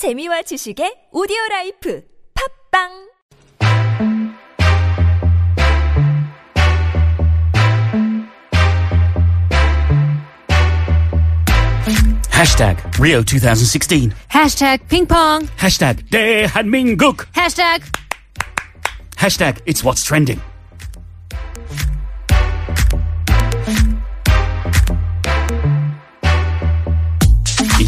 [0.00, 2.00] 재미와 지식의 오디오 라이프
[2.32, 2.88] 팝빵
[12.32, 14.14] Hashtag Rio 2016.
[14.32, 15.46] Hashtag ping pong.
[15.60, 17.28] Hashtag 대한민국.
[17.36, 17.84] Hashtag
[19.18, 20.40] Hashtag it's what's trending.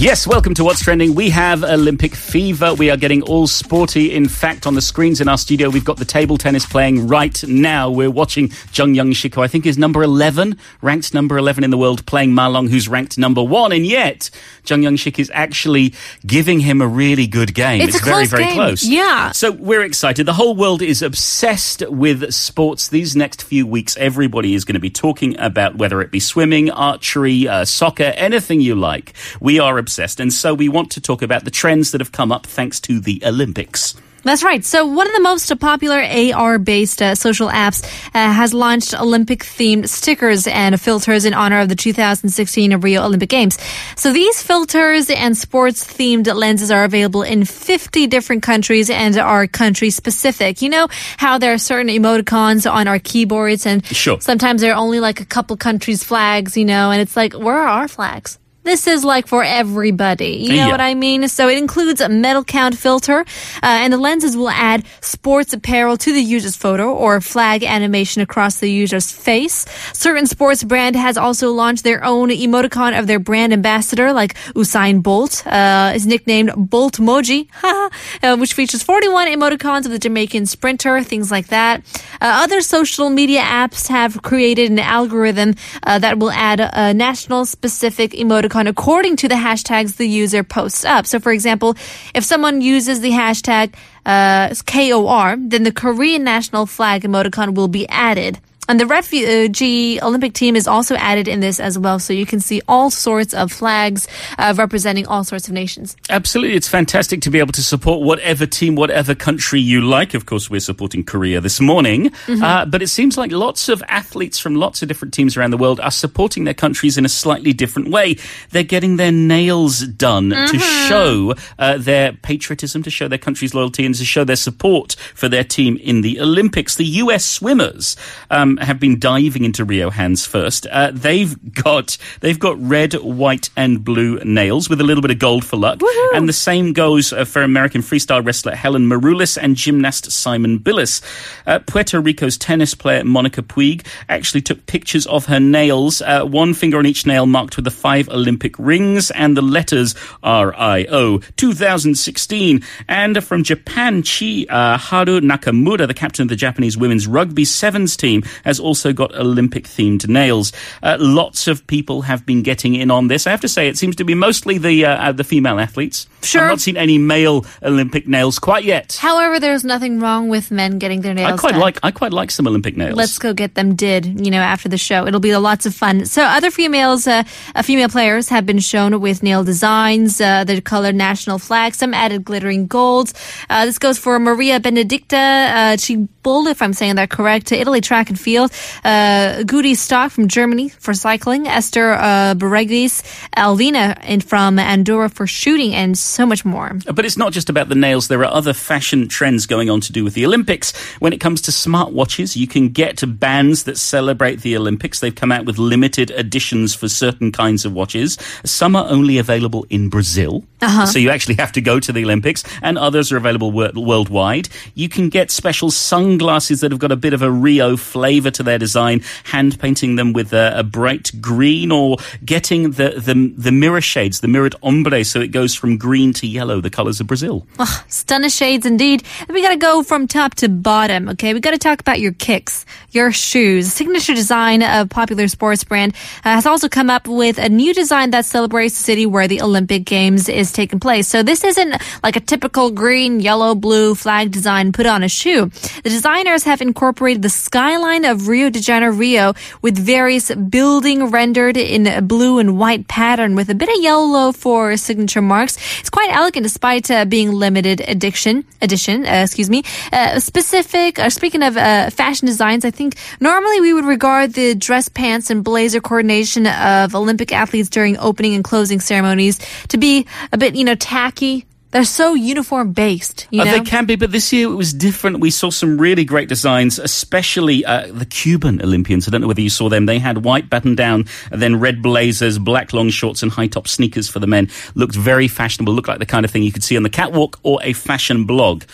[0.03, 1.14] Yes, welcome to What's Trending.
[1.14, 2.75] We have Olympic fever.
[2.75, 4.12] We are getting all sporty.
[4.12, 7.41] In fact, on the screens in our studio, we've got the table tennis playing right
[7.45, 7.88] now.
[7.88, 11.70] We're watching Jung Young Shik, who I think is number 11, ranked number 11 in
[11.70, 13.70] the world, playing Ma Long, who's ranked number one.
[13.70, 14.29] And yet,
[14.66, 15.95] Jung Young Shik is actually
[16.27, 17.82] giving him a really good game.
[17.82, 18.55] It's a very, very game.
[18.55, 18.82] close.
[18.82, 19.30] Yeah.
[19.30, 20.27] So we're excited.
[20.27, 22.88] The whole world is obsessed with sports.
[22.88, 26.73] These next few weeks, everybody is going to be talking about whether it be swimming,
[26.73, 29.12] archery, uh, soccer, anything you like.
[29.41, 29.91] We are obsessed.
[29.98, 33.01] And so we want to talk about the trends that have come up thanks to
[33.01, 33.95] the Olympics.
[34.24, 34.65] That's right.
[34.65, 37.82] So one of the most popular AR-based uh, social apps
[38.15, 43.59] uh, has launched Olympic-themed stickers and filters in honor of the 2016 Rio Olympic Games.
[43.96, 50.63] So these filters and sports-themed lenses are available in 50 different countries and are country-specific.
[50.63, 54.20] You know how there are certain emoticons on our keyboards and Sure.
[54.20, 57.57] sometimes there are only like a couple countries' flags, you know, and it's like, where
[57.57, 58.38] are our flags?
[58.65, 60.37] This is like for everybody.
[60.46, 60.71] You know Yeah.
[60.71, 61.27] what I mean?
[61.27, 65.97] So it includes a medal count filter, uh, and the lenses will add sports apparel
[65.97, 69.66] to the user's photo or flag animation across the user's face.
[69.93, 75.03] Certain sports brand has also launched their own emoticon of their brand ambassador, like Usain
[75.03, 77.49] Bolt, uh, is nicknamed Bolt Moji,
[78.22, 81.82] uh, which features 41 emoticons of the Jamaican sprinter, things like that.
[82.21, 87.44] Uh, other social media apps have created an algorithm uh, that will add a national
[87.44, 91.06] specific emoticon according to the hashtags the user posts up.
[91.06, 91.76] So, for example,
[92.14, 93.75] if someone uses the hashtag
[94.06, 98.38] uh, KOR, then the Korean national flag emoticon will be added.
[98.72, 101.98] And the refugee Olympic team is also added in this as well.
[101.98, 104.08] So you can see all sorts of flags
[104.38, 105.94] uh, representing all sorts of nations.
[106.08, 106.56] Absolutely.
[106.56, 110.14] It's fantastic to be able to support whatever team, whatever country you like.
[110.14, 112.08] Of course, we're supporting Korea this morning.
[112.24, 112.42] Mm-hmm.
[112.42, 115.58] Uh, but it seems like lots of athletes from lots of different teams around the
[115.58, 118.16] world are supporting their countries in a slightly different way.
[118.52, 120.88] They're getting their nails done to Mm-hmm.
[120.88, 125.28] show uh, their patriotism, to show their country's loyalty, and to show their support for
[125.28, 126.76] their team in the Olympics.
[126.76, 127.97] The US swimmers
[128.30, 130.66] um, have been diving into Rio hands first.
[130.66, 135.18] Uh, they've got they've got red, white, and blue nails with a little bit of
[135.18, 135.80] gold for luck.
[136.14, 141.02] And the same goes uh, for American freestyle wrestler Helen Maroulis and gymnast Simone Biles.
[141.46, 146.54] Uh, Puerto Rico's tennis player Monica Puig actually took pictures of her nails, uh, one
[146.54, 152.62] finger on each nail marked with the five Olympic rings and the letters RIO 2016.
[152.88, 157.96] And from Japan, Chi uh, Haru Nakamura, the captain of the Japanese women's rugby sevens
[157.96, 160.53] team, has also got Olympic themed nails.
[160.82, 163.26] Uh, lots of people have been getting in on this.
[163.26, 166.06] I have to say, it seems to be mostly the uh, uh, the female athletes.
[166.22, 166.42] Sure.
[166.42, 168.98] I've not seen any male Olympic nails quite yet.
[169.00, 171.60] However, there's nothing wrong with men getting their nails I quite done.
[171.60, 172.97] like I quite like some Olympic nails.
[172.97, 175.06] Let's go get them did, you know, after the show.
[175.06, 176.06] It'll be lots of fun.
[176.06, 177.24] So other females, uh,
[177.54, 181.94] uh, female players have been shown with nail designs, uh, the colored national flag, some
[181.94, 183.14] added glittering golds.
[183.50, 187.80] Uh, this goes for Maria Benedicta uh, Cibol, if I'm saying that correct, to Italy
[187.80, 188.31] track and field.
[188.38, 191.47] Uh, Gudi Stock from Germany for cycling.
[191.47, 193.03] Esther uh, Beregis,
[193.37, 196.78] Alvina in, from Andorra for shooting, and so much more.
[196.92, 198.09] But it's not just about the nails.
[198.09, 200.76] There are other fashion trends going on to do with the Olympics.
[201.00, 205.00] When it comes to smartwatches, you can get to bands that celebrate the Olympics.
[205.00, 208.19] They've come out with limited editions for certain kinds of watches.
[208.44, 210.44] Some are only available in Brazil.
[210.86, 214.48] So you actually have to go to the Olympics, and others are available wor- worldwide.
[214.74, 218.42] You can get special sunglasses that have got a bit of a Rio flavor to
[218.42, 223.52] their design, hand painting them with a, a bright green, or getting the, the the
[223.52, 227.06] mirror shades, the mirrored ombre, so it goes from green to yellow, the colors of
[227.06, 227.46] Brazil.
[227.58, 229.03] Oh, stunning shades indeed.
[229.20, 231.34] And we gotta go from top to bottom, okay?
[231.34, 233.72] We gotta talk about your kicks, your shoes.
[233.72, 235.94] Signature design of popular sports brand
[236.24, 239.42] uh, has also come up with a new design that celebrates the city where the
[239.42, 241.09] Olympic Games is taking place.
[241.09, 245.51] So this isn't like a typical green, yellow, blue flag design put on a shoe.
[245.83, 251.87] The designers have incorporated the skyline of Rio de Janeiro with various building rendered in
[251.87, 255.57] a blue and white pattern with a bit of yellow for signature marks.
[255.81, 258.45] It's quite elegant despite uh, being limited edition.
[258.61, 259.63] Edition, uh, excuse me.
[259.93, 260.99] Uh, specific.
[260.99, 265.31] Uh, speaking of uh, fashion designs, I think normally we would regard the dress pants
[265.31, 269.39] and blazer coordination of Olympic athletes during opening and closing ceremonies
[269.69, 273.53] to be a bit, you know, tacky They're so uniform based, you Uh, know?
[273.53, 275.21] they can be, but this year it was different.
[275.21, 279.09] We saw some really great designs, especially uh, the Cuban Olympians.
[279.09, 279.87] I don't know whether you saw them.
[279.87, 283.67] They had white button down, and then red blazers, black long shorts, and high top
[283.69, 284.50] sneakers for the men.
[284.75, 285.73] Looked very fashionable.
[285.73, 288.27] Looked like the kind of thing you could see on the catwalk or a fashion
[288.27, 288.65] blog.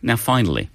[0.00, 0.70] Now, finally.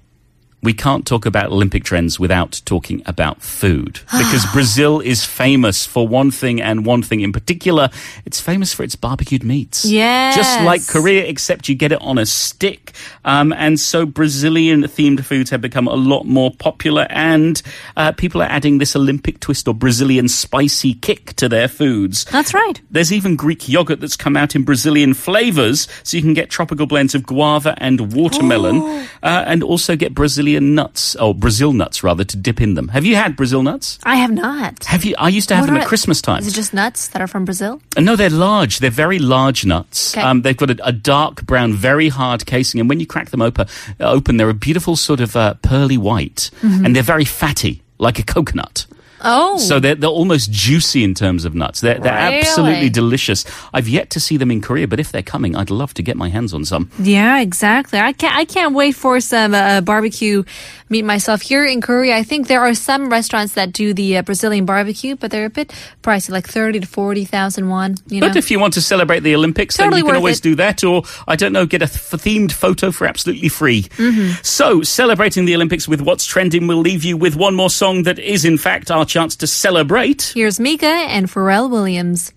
[0.63, 3.99] We can't talk about Olympic trends without talking about food.
[4.31, 7.89] Because Brazil is famous for one thing and one thing in particular.
[8.23, 9.83] It's famous for its barbecued meats.
[9.83, 10.33] Yeah.
[10.35, 12.93] Just like Korea, except you get it on a stick.
[13.25, 17.61] Um, and so Brazilian themed foods have become a lot more popular, and
[17.97, 22.25] uh, people are adding this Olympic twist or Brazilian spicy kick to their foods.
[22.25, 22.79] That's right.
[22.91, 26.85] There's even Greek yogurt that's come out in Brazilian flavors, so you can get tropical
[26.85, 28.81] blends of guava and watermelon,
[29.23, 32.89] uh, and also get Brazilian nuts, or Brazil nuts rather, to dip in them.
[32.89, 33.97] Have you had Brazil nuts?
[34.03, 34.83] I have not.
[34.85, 35.15] Have you?
[35.17, 36.39] I used to have What them at Christmas time.
[36.39, 37.81] Is it just nuts that are from Brazil?
[37.95, 38.79] Uh, No, they're large.
[38.79, 40.15] They're very large nuts.
[40.17, 40.25] Okay.
[40.25, 43.41] Um, they've got a, a dark brown, very hard casing, and when you crack them
[43.41, 43.67] open,
[43.99, 46.85] open they're a beautiful sort of uh, pearly white, Mm-hmm.
[46.85, 48.85] and they're very fatty, like a coconut.
[49.23, 49.57] Oh.
[49.57, 51.81] So they're, they're almost juicy in terms of nuts.
[51.81, 52.39] They're, they're Really?
[52.39, 53.45] absolutely delicious.
[53.73, 56.17] I've yet to see them in Korea, but if they're coming, I'd love to get
[56.17, 56.89] my hands on some.
[56.99, 57.99] Yeah, exactly.
[57.99, 58.35] I can't.
[58.35, 60.43] I can't wait for some uh, barbecue
[60.89, 62.17] meat myself here in Korea.
[62.17, 65.49] I think there are some restaurants that do the uh, Brazilian barbecue, but they're a
[65.49, 67.95] bit pricey, like thirty to forty thousand won.
[68.07, 70.39] You know, But if you want to celebrate the Olympics, Totally then you can always
[70.39, 70.43] it.
[70.43, 73.83] do that, or I don't know, get a th- themed photo for absolutely free.
[73.83, 74.41] Mm-hmm.
[74.43, 78.19] So, celebrating the Olympics with what's trending, we'll leave you with one more song that
[78.19, 80.31] is, in fact, our chance to celebrate.
[80.33, 82.31] here's Mika and Pharrell Williams.